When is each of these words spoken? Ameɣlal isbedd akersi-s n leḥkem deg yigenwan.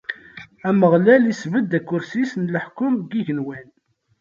Ameɣlal 0.69 1.23
isbedd 1.31 1.71
akersi-s 1.77 2.33
n 2.41 2.43
leḥkem 2.53 2.93
deg 2.97 3.11
yigenwan. 3.15 3.67